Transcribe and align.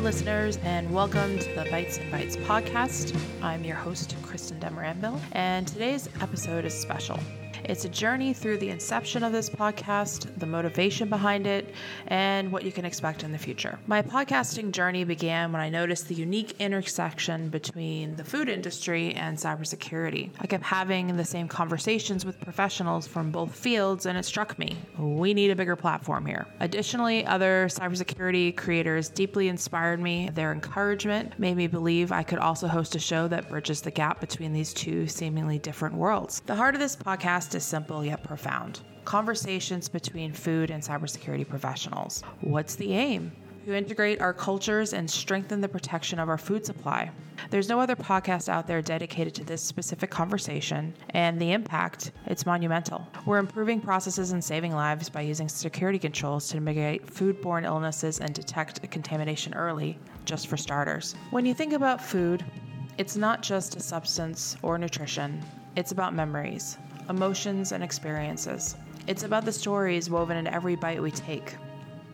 Listeners, 0.00 0.58
and 0.62 0.92
welcome 0.92 1.38
to 1.38 1.54
the 1.54 1.66
Bites 1.70 1.96
and 1.96 2.12
Bytes 2.12 2.36
podcast. 2.44 3.18
I'm 3.42 3.64
your 3.64 3.76
host, 3.76 4.14
Kristin 4.22 4.60
Demoranville, 4.60 5.18
and 5.32 5.66
today's 5.66 6.08
episode 6.20 6.66
is 6.66 6.74
special. 6.74 7.18
It's 7.64 7.84
a 7.84 7.88
journey 7.88 8.32
through 8.32 8.58
the 8.58 8.68
inception 8.68 9.22
of 9.22 9.32
this 9.32 9.50
podcast, 9.50 10.38
the 10.38 10.46
motivation 10.46 11.08
behind 11.08 11.46
it, 11.46 11.74
and 12.06 12.52
what 12.52 12.64
you 12.64 12.72
can 12.72 12.84
expect 12.84 13.24
in 13.24 13.32
the 13.32 13.38
future. 13.38 13.78
My 13.86 14.02
podcasting 14.02 14.70
journey 14.70 15.04
began 15.04 15.52
when 15.52 15.60
I 15.60 15.68
noticed 15.68 16.08
the 16.08 16.14
unique 16.14 16.54
intersection 16.60 17.48
between 17.48 18.16
the 18.16 18.24
food 18.24 18.48
industry 18.48 19.14
and 19.14 19.36
cybersecurity. 19.36 20.30
I 20.38 20.46
kept 20.46 20.64
having 20.64 21.16
the 21.16 21.24
same 21.24 21.48
conversations 21.48 22.24
with 22.24 22.40
professionals 22.40 23.06
from 23.06 23.30
both 23.30 23.54
fields, 23.54 24.06
and 24.06 24.16
it 24.16 24.24
struck 24.24 24.58
me 24.58 24.76
we 24.98 25.34
need 25.34 25.50
a 25.50 25.56
bigger 25.56 25.76
platform 25.76 26.26
here. 26.26 26.46
Additionally, 26.60 27.24
other 27.26 27.68
cybersecurity 27.68 28.56
creators 28.56 29.08
deeply 29.08 29.48
inspired 29.48 30.00
me. 30.00 30.30
Their 30.34 30.52
encouragement 30.52 31.38
made 31.38 31.56
me 31.56 31.66
believe 31.66 32.12
I 32.12 32.22
could 32.22 32.38
also 32.38 32.66
host 32.66 32.94
a 32.94 32.98
show 32.98 33.28
that 33.28 33.48
bridges 33.48 33.80
the 33.80 33.90
gap 33.90 34.20
between 34.20 34.52
these 34.52 34.72
two 34.72 35.06
seemingly 35.06 35.58
different 35.58 35.94
worlds. 35.94 36.40
The 36.46 36.54
heart 36.54 36.74
of 36.74 36.80
this 36.80 36.96
podcast 36.96 37.45
is 37.54 37.64
simple 37.64 38.04
yet 38.04 38.22
profound 38.22 38.80
conversations 39.06 39.88
between 39.88 40.32
food 40.32 40.70
and 40.70 40.82
cybersecurity 40.82 41.48
professionals. 41.48 42.22
What's 42.40 42.74
the 42.74 42.92
aim? 42.92 43.32
To 43.64 43.74
integrate 43.74 44.20
our 44.20 44.34
cultures 44.34 44.92
and 44.92 45.10
strengthen 45.10 45.60
the 45.60 45.68
protection 45.68 46.18
of 46.18 46.28
our 46.28 46.38
food 46.38 46.66
supply. 46.66 47.10
There's 47.50 47.68
no 47.68 47.80
other 47.80 47.96
podcast 47.96 48.48
out 48.48 48.66
there 48.66 48.82
dedicated 48.82 49.34
to 49.36 49.44
this 49.44 49.62
specific 49.62 50.10
conversation, 50.10 50.94
and 51.10 51.40
the 51.40 51.52
impact, 51.52 52.12
it's 52.26 52.46
monumental. 52.46 53.06
We're 53.26 53.38
improving 53.38 53.80
processes 53.80 54.32
and 54.32 54.42
saving 54.42 54.72
lives 54.72 55.08
by 55.08 55.20
using 55.20 55.48
security 55.48 55.98
controls 55.98 56.48
to 56.48 56.60
mitigate 56.60 57.06
foodborne 57.06 57.64
illnesses 57.64 58.20
and 58.20 58.34
detect 58.34 58.88
contamination 58.90 59.54
early, 59.54 59.98
just 60.24 60.48
for 60.48 60.56
starters. 60.56 61.14
When 61.30 61.46
you 61.46 61.54
think 61.54 61.72
about 61.72 62.02
food, 62.02 62.44
it's 62.98 63.16
not 63.16 63.42
just 63.42 63.76
a 63.76 63.80
substance 63.80 64.56
or 64.62 64.78
nutrition, 64.78 65.44
it's 65.76 65.92
about 65.92 66.14
memories, 66.14 66.78
emotions, 67.08 67.72
and 67.72 67.82
experiences. 67.82 68.76
It's 69.06 69.22
about 69.22 69.44
the 69.44 69.52
stories 69.52 70.10
woven 70.10 70.36
in 70.36 70.46
every 70.46 70.76
bite 70.76 71.02
we 71.02 71.10
take. 71.10 71.56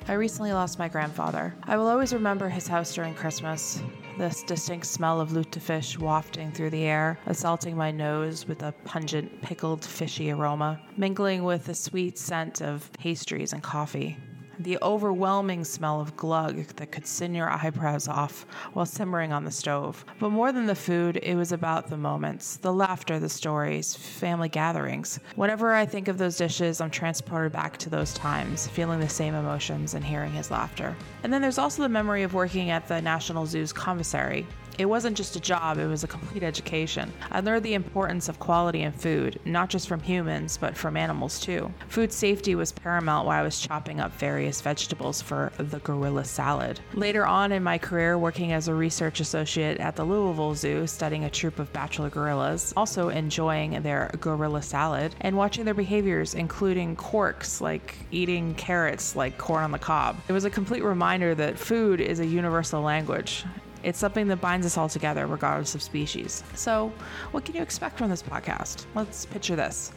I 0.09 0.15
recently 0.15 0.53
lost 0.53 0.79
my 0.79 0.89
grandfather. 0.89 1.55
I 1.65 1.77
will 1.77 1.89
always 1.89 2.13
remember 2.13 2.49
his 2.49 2.67
house 2.67 2.95
during 2.95 3.15
Christmas. 3.15 3.81
This 4.19 4.43
distinct 4.43 4.87
smell 4.87 5.21
of 5.21 5.31
lutefisk 5.31 5.99
wafting 5.99 6.53
through 6.53 6.71
the 6.71 6.85
air, 6.85 7.19
assaulting 7.27 7.77
my 7.77 7.91
nose 7.91 8.47
with 8.47 8.63
a 8.63 8.73
pungent, 8.85 9.41
pickled, 9.43 9.85
fishy 9.85 10.31
aroma, 10.31 10.81
mingling 10.97 11.45
with 11.45 11.67
the 11.67 11.75
sweet 11.75 12.19
scent 12.19 12.61
of 12.61 12.91
pastries 12.95 13.53
and 13.53 13.63
coffee 13.63 14.19
the 14.59 14.79
overwhelming 14.83 15.65
smell 15.65 16.01
of 16.01 16.17
glug 16.17 16.67
that 16.77 16.93
could 16.93 17.07
sin 17.07 17.35
your 17.35 17.51
eyebrows 17.51 18.09
off 18.09 18.47
while 18.73 18.87
simmering 18.87 19.33
on 19.33 19.45
the 19.45 19.51
stove. 19.51 20.05
But 20.19 20.31
more 20.31 20.53
than 20.53 20.67
the 20.67 20.75
food, 20.75 21.19
it 21.23 21.35
was 21.35 21.53
about 21.53 21.89
the 21.89 21.97
moments, 21.97 22.57
the 22.57 22.73
laughter, 22.73 23.19
the 23.19 23.29
stories, 23.29 23.95
family 23.95 24.49
gatherings. 24.49 25.19
Whenever 25.37 25.75
I 25.75 25.87
think 25.87 26.09
of 26.09 26.19
those 26.19 26.37
dishes, 26.37 26.81
I'm 26.81 26.91
transported 26.91 27.53
back 27.53 27.77
to 27.79 27.91
those 27.91 28.15
times, 28.15 28.69
feeling 28.69 29.01
the 29.01 29.09
same 29.09 29.35
emotions 29.35 29.95
and 29.95 30.05
hearing 30.05 30.33
his 30.33 30.51
laughter. 30.51 30.97
And 31.23 31.33
then 31.33 31.43
there's 31.43 31.59
also 31.59 31.83
the 31.83 31.89
memory 31.89 32.23
of 32.23 32.35
working 32.35 32.71
at 32.71 32.89
the 32.89 33.01
National 33.01 33.47
Zoo's 33.47 33.73
commissary, 33.73 34.47
it 34.79 34.87
wasn't 34.87 35.17
just 35.17 35.37
a 35.37 35.41
job, 35.41 35.79
it 35.79 35.87
was 35.87 36.03
a 36.03 36.09
complete 36.09 36.43
education. 36.43 37.13
I 37.31 37.41
learned 37.41 37.63
the 37.63 37.75
importance 37.75 38.29
of 38.29 38.39
quality 38.39 38.83
in 38.83 38.93
food, 38.93 39.39
not 39.45 39.69
just 39.69 39.87
from 39.87 40.01
humans, 40.01 40.57
but 40.57 40.77
from 40.77 40.97
animals 40.97 41.39
too. 41.39 41.73
Food 41.89 42.13
safety 42.13 42.55
was 42.55 42.73
paramount 42.73 43.27
while 43.27 43.39
I 43.39 43.43
was 43.43 43.61
chopping 43.61 44.01
up 44.01 44.13
various 44.13 44.52
vegetables 44.61 45.23
for 45.23 45.53
the 45.59 45.79
gorilla 45.81 46.25
salad. 46.25 46.81
Later 46.95 47.27
on 47.27 47.53
in 47.53 47.63
my 47.63 47.79
career, 47.79 48.19
working 48.19 48.53
as 48.53 48.69
a 48.69 48.75
research 48.75 49.21
associate 49.21 49.79
at 49.79 49.97
the 49.97 50.05
Louisville 50.05 50.55
Zoo, 50.55 50.87
studying 50.87 51.25
a 51.25 51.31
troop 51.31 51.59
of 51.59 51.73
bachelor 51.73 52.11
gorillas, 52.11 52.73
also 52.77 53.09
enjoying 53.09 53.83
their 53.83 54.11
gorilla 54.21 54.63
salad, 54.63 55.15
and 55.21 55.37
watching 55.37 55.65
their 55.65 55.75
behaviors, 55.75 56.35
including 56.35 56.97
quirks 56.97 57.61
like 57.61 57.97
eating 58.11 58.55
carrots 58.55 59.17
like 59.17 59.39
corn 59.39 59.65
on 59.65 59.71
the 59.71 59.79
cob. 59.79 60.17
It 60.29 60.33
was 60.33 60.45
a 60.45 60.51
complete 60.51 60.83
reminder 60.83 61.35
that 61.35 61.59
food 61.59 62.01
is 62.01 62.21
a 62.21 62.27
universal 62.27 62.83
language. 62.83 63.45
It's 63.83 63.99
something 63.99 64.29
that 64.29 64.41
binds 64.41 64.67
us 64.67 64.77
all 64.77 64.89
together, 64.89 65.27
regardless 65.27 65.75
of 65.75 65.83
species. 65.83 66.43
So, 66.55 66.93
what 67.33 67.45
can 67.45 67.55
you 67.55 67.63
expect 67.63 67.99
from 67.99 68.11
this 68.11 68.23
podcast? 68.23 68.87
Let's 68.95 69.27
picture 69.27 69.57
this 69.57 69.93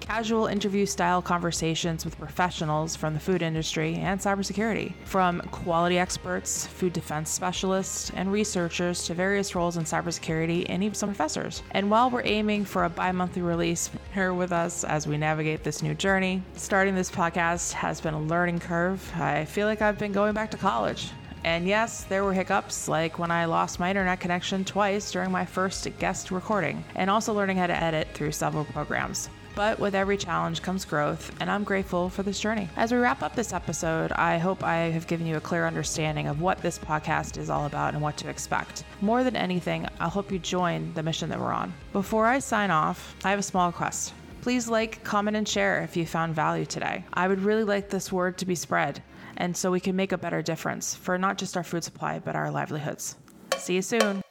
casual 0.00 0.46
interview 0.46 0.86
style 0.86 1.22
conversations 1.22 2.04
with 2.04 2.18
professionals 2.18 2.96
from 2.96 3.14
the 3.14 3.20
food 3.20 3.42
industry 3.42 3.94
and 3.96 4.18
cybersecurity, 4.18 4.94
from 5.04 5.40
quality 5.50 5.98
experts, 5.98 6.66
food 6.66 6.92
defense 6.92 7.30
specialists, 7.30 8.10
and 8.14 8.32
researchers 8.32 9.04
to 9.04 9.14
various 9.14 9.54
roles 9.54 9.76
in 9.76 9.84
cybersecurity 9.84 10.66
and 10.68 10.82
even 10.82 10.94
some 10.94 11.08
professors. 11.08 11.62
And 11.72 11.90
while 11.90 12.10
we're 12.10 12.24
aiming 12.24 12.64
for 12.64 12.84
a 12.84 12.90
bi 12.90 13.12
monthly 13.12 13.42
release, 13.42 13.90
here 14.14 14.34
with 14.34 14.52
us 14.52 14.84
as 14.84 15.06
we 15.06 15.16
navigate 15.16 15.62
this 15.62 15.82
new 15.82 15.94
journey. 15.94 16.42
Starting 16.54 16.94
this 16.94 17.10
podcast 17.10 17.72
has 17.72 18.00
been 18.00 18.14
a 18.14 18.20
learning 18.20 18.58
curve. 18.58 19.12
I 19.16 19.44
feel 19.44 19.66
like 19.66 19.82
I've 19.82 19.98
been 19.98 20.12
going 20.12 20.34
back 20.34 20.50
to 20.52 20.56
college. 20.56 21.10
And 21.48 21.66
yes, 21.66 22.04
there 22.04 22.24
were 22.24 22.34
hiccups, 22.34 22.88
like 22.88 23.18
when 23.18 23.30
I 23.30 23.46
lost 23.46 23.80
my 23.80 23.88
internet 23.88 24.20
connection 24.20 24.66
twice 24.66 25.10
during 25.10 25.32
my 25.32 25.46
first 25.46 25.88
guest 25.98 26.30
recording, 26.30 26.84
and 26.94 27.08
also 27.08 27.32
learning 27.32 27.56
how 27.56 27.66
to 27.66 27.82
edit 27.82 28.06
through 28.12 28.32
several 28.32 28.66
programs. 28.66 29.30
But 29.54 29.78
with 29.78 29.94
every 29.94 30.18
challenge 30.18 30.60
comes 30.60 30.84
growth, 30.84 31.34
and 31.40 31.50
I'm 31.50 31.64
grateful 31.64 32.10
for 32.10 32.22
this 32.22 32.38
journey. 32.38 32.68
As 32.76 32.92
we 32.92 32.98
wrap 32.98 33.22
up 33.22 33.34
this 33.34 33.54
episode, 33.54 34.12
I 34.12 34.36
hope 34.36 34.62
I 34.62 34.90
have 34.90 35.06
given 35.06 35.26
you 35.26 35.38
a 35.38 35.40
clear 35.40 35.66
understanding 35.66 36.26
of 36.26 36.42
what 36.42 36.58
this 36.58 36.78
podcast 36.78 37.38
is 37.38 37.48
all 37.48 37.64
about 37.64 37.94
and 37.94 38.02
what 38.02 38.18
to 38.18 38.28
expect. 38.28 38.84
More 39.00 39.24
than 39.24 39.34
anything, 39.34 39.88
I 39.98 40.08
hope 40.10 40.30
you 40.30 40.38
join 40.38 40.92
the 40.92 41.02
mission 41.02 41.30
that 41.30 41.40
we're 41.40 41.50
on. 41.50 41.72
Before 41.94 42.26
I 42.26 42.40
sign 42.40 42.70
off, 42.70 43.16
I 43.24 43.30
have 43.30 43.38
a 43.38 43.42
small 43.42 43.68
request. 43.68 44.12
Please 44.40 44.68
like, 44.68 45.04
comment, 45.04 45.36
and 45.36 45.48
share 45.48 45.82
if 45.82 45.96
you 45.96 46.06
found 46.06 46.34
value 46.34 46.66
today. 46.66 47.04
I 47.12 47.28
would 47.28 47.40
really 47.40 47.64
like 47.64 47.90
this 47.90 48.12
word 48.12 48.38
to 48.38 48.46
be 48.46 48.54
spread 48.54 49.02
and 49.38 49.56
so 49.56 49.70
we 49.70 49.80
can 49.80 49.96
make 49.96 50.12
a 50.12 50.18
better 50.18 50.42
difference 50.42 50.94
for 50.94 51.16
not 51.16 51.38
just 51.38 51.56
our 51.56 51.64
food 51.64 51.84
supply, 51.84 52.18
but 52.18 52.36
our 52.36 52.50
livelihoods. 52.50 53.16
See 53.56 53.76
you 53.76 53.82
soon. 53.82 54.22